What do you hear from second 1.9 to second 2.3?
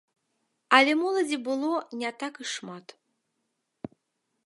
не